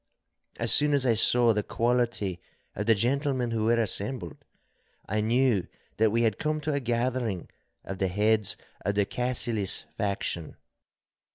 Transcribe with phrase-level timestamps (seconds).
[0.57, 2.41] As soon as I saw the quality
[2.75, 4.43] of the gentlemen who were, assembled,
[5.05, 7.51] I knew that we had come to a gathering
[7.83, 10.55] of the heads of the Cassillis faction.